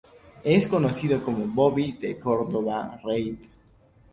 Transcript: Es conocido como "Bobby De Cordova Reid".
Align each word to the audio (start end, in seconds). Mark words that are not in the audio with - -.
Es 0.43 0.65
conocido 0.65 1.21
como 1.23 1.45
"Bobby 1.45 1.91
De 1.91 2.17
Cordova 2.17 2.99
Reid". 3.03 3.35